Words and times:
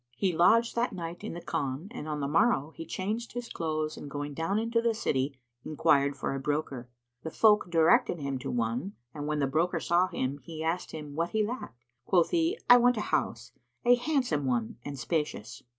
He 0.17 0.35
lodged 0.35 0.75
that 0.75 0.93
night 0.93 1.23
in 1.23 1.33
the 1.35 1.41
Khan 1.41 1.87
and 1.91 2.07
on 2.07 2.21
the 2.21 2.27
morrow, 2.27 2.71
he 2.75 2.87
changed 2.87 3.33
his 3.33 3.47
clothes 3.49 3.97
and 3.97 4.09
going 4.09 4.33
down 4.33 4.57
into 4.57 4.81
the 4.81 4.95
city, 4.95 5.37
enquired 5.63 6.15
for 6.17 6.33
a 6.33 6.39
broker. 6.39 6.89
The 7.21 7.29
folk 7.29 7.69
directed 7.69 8.17
him 8.17 8.39
to 8.39 8.49
one, 8.49 8.93
and 9.13 9.27
when 9.27 9.37
the 9.37 9.45
broker 9.45 9.79
saw 9.79 10.07
him, 10.07 10.39
he 10.39 10.63
asked 10.63 10.89
him 10.89 11.13
what 11.15 11.29
he 11.29 11.45
lacked. 11.45 11.85
Quoth 12.07 12.31
he, 12.31 12.57
"I 12.67 12.77
want 12.77 12.97
a 12.97 13.01
house, 13.13 13.51
a 13.85 13.93
handsome 13.93 14.43
one 14.47 14.77
and 14.83 14.95
a 14.95 14.97
spacious." 14.97 15.61